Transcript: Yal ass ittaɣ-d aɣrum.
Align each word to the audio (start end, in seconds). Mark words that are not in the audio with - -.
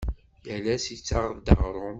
Yal 0.47 0.65
ass 0.75 0.85
ittaɣ-d 0.95 1.47
aɣrum. 1.53 1.89